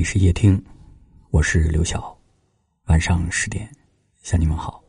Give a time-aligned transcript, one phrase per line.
[0.00, 0.58] 里是夜听，
[1.30, 2.16] 我是刘晓，
[2.86, 3.68] 晚上十点
[4.22, 4.82] 向你们好。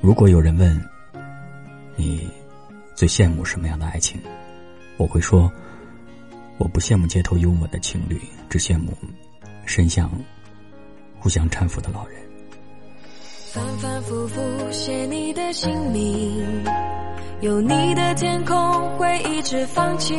[0.00, 0.84] 如果有人问
[1.94, 2.28] 你
[2.96, 4.20] 最羡慕什么样的爱情，
[4.96, 5.48] 我会说，
[6.58, 8.20] 我不羡慕街头拥吻的情侣，
[8.50, 8.92] 只羡慕
[9.64, 10.10] 身相
[11.20, 12.20] 互相搀扶的老人。
[13.52, 14.40] 反反复复
[14.72, 16.44] 写你的姓名，
[17.42, 20.16] 有你的天空会一直放晴，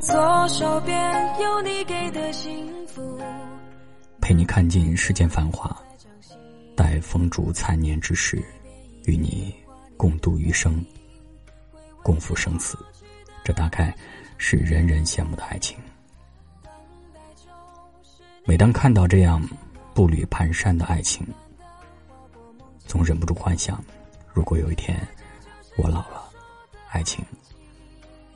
[0.00, 3.16] 左手边有你给的幸福。
[4.20, 5.74] 陪你看尽世间繁华，
[6.76, 8.42] 待风烛残年之时，
[9.04, 9.54] 与你
[9.96, 10.84] 共度余生，
[12.02, 12.76] 共赴生死。
[13.44, 13.94] 这大概
[14.38, 15.78] 是人人羡慕的爱情。
[18.44, 19.40] 每当看到这样
[19.94, 21.24] 步履蹒跚的爱情，
[22.84, 23.80] 总忍不住幻想，
[24.32, 24.96] 如果有一天
[25.76, 26.30] 我老了，
[26.90, 27.24] 爱情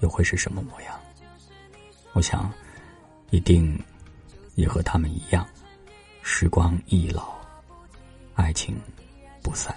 [0.00, 0.98] 又会是什么模样？
[2.12, 2.52] 我想，
[3.30, 3.78] 一定
[4.54, 5.46] 也和他们一样，
[6.22, 7.34] 时光易老，
[8.34, 8.76] 爱情
[9.42, 9.74] 不散。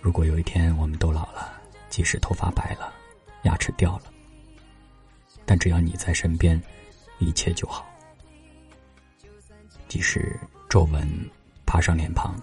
[0.00, 2.92] 如果有一天我们都老了，即使头发白了，
[3.42, 4.04] 牙齿掉了，
[5.44, 6.60] 但只要你在身边，
[7.18, 7.86] 一切就好。
[9.88, 11.08] 即使皱纹
[11.64, 12.34] 爬上脸庞。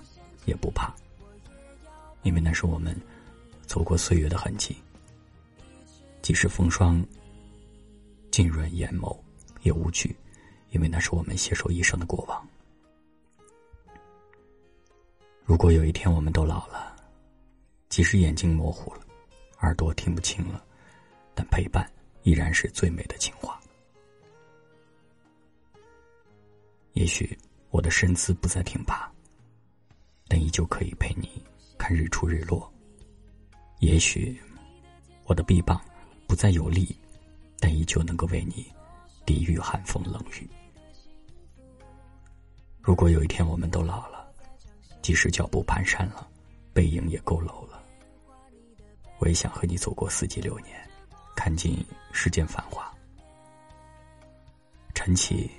[0.45, 0.91] 也不怕，
[2.23, 2.99] 因为那是我们
[3.69, 4.75] 走过岁月的痕迹。
[6.23, 7.05] 即使风霜
[8.31, 9.15] 浸润眼眸，
[9.61, 10.15] 也无惧，
[10.71, 12.49] 因为那是我们携手一生的过往。
[15.45, 16.95] 如果有一天我们都老了，
[17.89, 19.01] 即使眼睛模糊了，
[19.59, 20.65] 耳朵听不清了，
[21.35, 21.87] 但陪伴
[22.23, 23.61] 依然是最美的情话。
[26.93, 27.37] 也许
[27.69, 29.07] 我的身姿不再挺拔。
[30.27, 31.43] 但依旧可以陪你
[31.77, 32.71] 看日出日落。
[33.79, 34.39] 也许
[35.25, 35.81] 我的臂膀
[36.27, 36.95] 不再有力，
[37.59, 38.65] 但依旧能够为你
[39.25, 40.47] 抵御寒风冷雨。
[42.81, 44.27] 如果有一天我们都老了，
[45.01, 46.27] 即使脚步蹒跚了，
[46.73, 47.81] 背影也佝偻了，
[49.19, 50.77] 我也想和你走过四季流年，
[51.35, 52.91] 看尽世间繁华。
[54.93, 55.49] 晨起，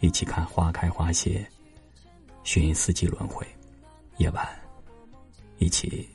[0.00, 1.48] 一起看花开花谢，
[2.44, 3.46] 寻四季轮回。
[4.18, 4.46] 夜晚，
[5.58, 6.06] 一起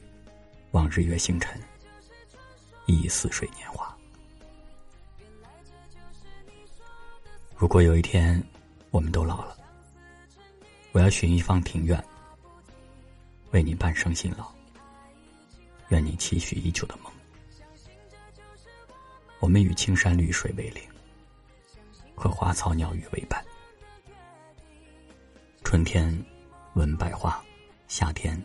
[0.72, 1.60] 望日月星辰，
[2.86, 3.96] 忆似水年华。
[7.56, 8.42] 如果有一天
[8.92, 9.58] 我们都老了，
[10.92, 12.04] 我要寻一方庭院，
[13.52, 14.52] 为你半生辛劳，
[15.90, 17.12] 愿你期许已久的梦。
[19.40, 20.84] 我们与青山绿水为邻，
[22.16, 23.44] 和花草鸟语为伴。
[25.64, 26.26] 春天
[26.74, 27.42] 闻百花。
[27.88, 28.38] 夏天，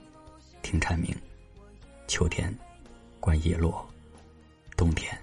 [0.63, 1.13] 听蝉鸣；
[2.13, 2.55] 秋天，
[3.21, 3.83] 观叶落；
[4.77, 5.19] 冬天，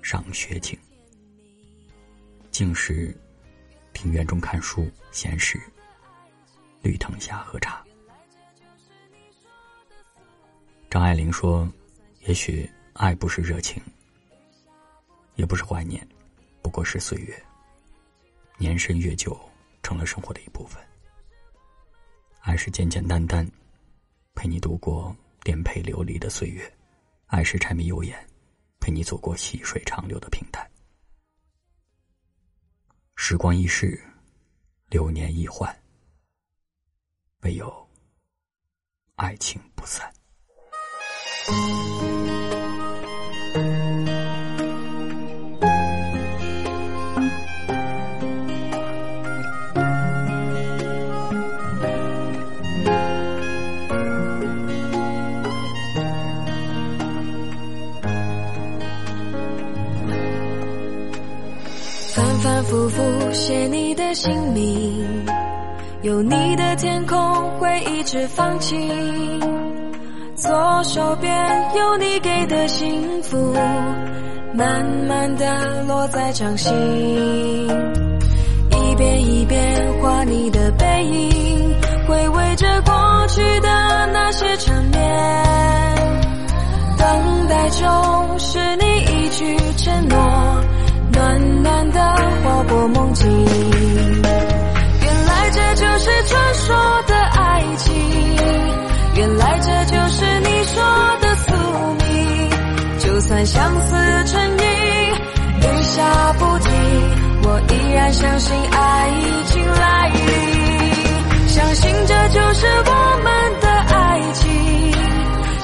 [0.00, 0.78] 赏雪景。
[2.52, 3.12] 静时，
[3.92, 5.60] 庭院中看书；闲时，
[6.82, 7.84] 绿藤下喝茶。
[10.88, 11.68] 张爱玲说
[12.28, 13.82] ：“也许爱不是热情，
[15.34, 16.06] 也不是怀念，
[16.62, 17.44] 不过是岁月。
[18.56, 19.36] 年深月久，
[19.82, 20.80] 成了生活的一部分。”
[22.38, 23.44] 爱是简简单单，
[24.36, 25.12] 陪你度过
[25.48, 26.62] 颠沛流离的岁月；
[27.28, 28.14] 爱是柴米油盐，
[28.80, 30.70] 陪你走过细水长流的平淡。
[33.16, 33.98] 时光易逝，
[34.90, 35.74] 流年易换，
[37.40, 37.88] 唯有
[39.14, 40.12] 爱情不散。
[62.68, 63.02] 复复
[63.32, 65.24] 写你的姓名，
[66.02, 67.18] 有你的天空
[67.58, 69.40] 会一直放晴，
[70.36, 71.34] 左手边
[71.74, 73.54] 有你给的幸福，
[74.52, 76.70] 慢慢的落在掌心，
[78.70, 81.74] 一遍一遍画你的背影，
[82.06, 83.68] 回味着过去的
[84.12, 85.96] 那些缠绵，
[86.98, 90.57] 等待中是你一句承诺。
[91.18, 92.00] 暖暖的
[92.44, 93.28] 划过梦境，
[95.02, 96.76] 原来这就是传说
[97.08, 97.92] 的爱情，
[99.16, 100.80] 原来这就是你说
[101.20, 101.52] 的宿
[101.98, 102.06] 命。
[103.00, 104.64] 就算相思成瘾，
[105.58, 106.70] 雨下不停，
[107.42, 112.92] 我依然相信爱已经来临，相信这就是我
[113.24, 114.46] 们的爱情，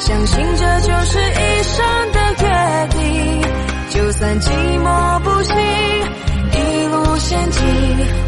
[0.01, 1.85] 相信这就是一生，
[4.41, 4.51] 寂
[4.81, 5.55] 寞不行，
[6.53, 6.55] 一
[6.89, 7.63] 路险境，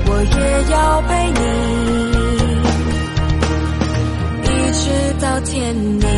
[0.06, 0.36] 我也
[0.72, 1.40] 要陪你，
[4.48, 4.84] 一直
[5.20, 6.15] 到天明。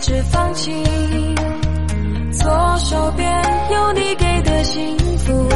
[0.00, 0.72] 只放弃，
[2.32, 3.30] 左手边
[3.70, 5.46] 有你给的幸福，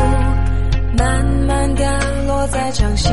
[0.99, 3.11] 慢慢的落在掌心，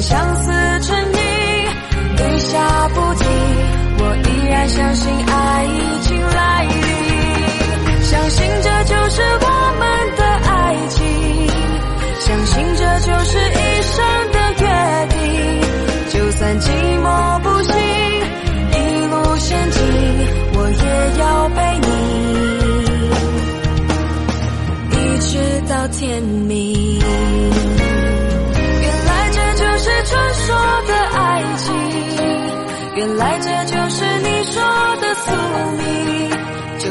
[0.00, 0.50] 相思
[0.80, 3.26] 成疾，雨下不停，
[3.98, 5.12] 我依然相信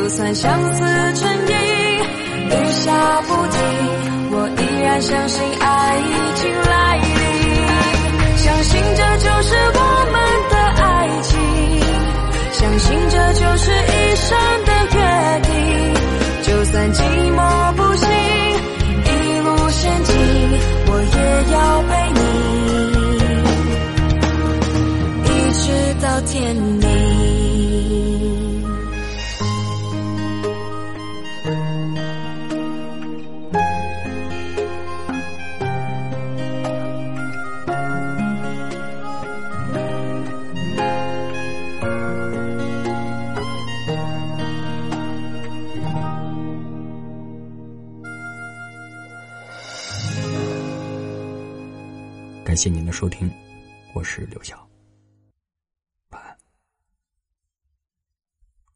[0.10, 0.80] 就算相思
[1.14, 1.54] 成瘾，
[2.50, 3.62] 雨下不停，
[4.32, 7.06] 我依然相信爱已经来临，
[8.36, 9.80] 相信这就是我
[10.10, 10.18] 们
[10.50, 10.84] 的爱
[11.22, 11.38] 情，
[12.54, 14.36] 相信这就是一生
[14.66, 14.98] 的约
[15.44, 15.54] 定。
[16.42, 17.06] 就算今
[52.60, 53.32] 谢您的收听，
[53.94, 54.69] 我是刘晓。